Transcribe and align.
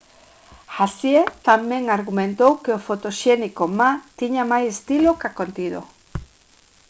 hsieh 0.75 1.27
tamén 1.49 1.83
argumentou 1.97 2.51
que 2.63 2.71
o 2.77 2.83
fotoxénico 2.87 3.63
ma 3.79 3.91
tiña 4.19 4.43
máis 4.51 4.67
estilo 4.75 5.11
ca 5.21 5.29
contido 5.39 5.81